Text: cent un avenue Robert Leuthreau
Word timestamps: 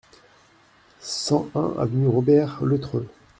cent 1.03 1.47
un 1.53 1.75
avenue 1.77 2.07
Robert 2.07 2.65
Leuthreau 2.65 3.05